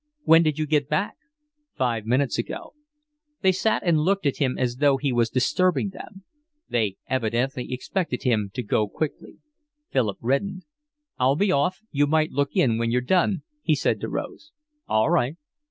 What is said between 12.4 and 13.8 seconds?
in when you've done," he